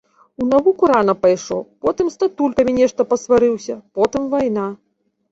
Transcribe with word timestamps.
У 0.43 0.45
навуку 0.51 0.87
рана 0.91 1.13
пайшоў, 1.25 1.59
потым 1.85 2.07
з 2.13 2.17
татулькам 2.23 2.71
нешта 2.77 3.05
пасварыўся, 3.11 3.75
потым 3.99 4.23
вайна. 4.33 4.65